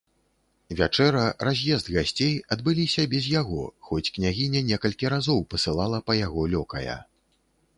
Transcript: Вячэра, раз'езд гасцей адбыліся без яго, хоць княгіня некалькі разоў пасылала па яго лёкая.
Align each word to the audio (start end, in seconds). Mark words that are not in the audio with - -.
Вячэра, 0.77 1.25
раз'езд 1.47 1.91
гасцей 1.95 2.31
адбыліся 2.55 3.05
без 3.13 3.27
яго, 3.41 3.61
хоць 3.91 4.11
княгіня 4.15 4.65
некалькі 4.71 5.05
разоў 5.15 5.45
пасылала 5.53 6.01
па 6.09 6.13
яго 6.25 6.49
лёкая. 6.57 6.97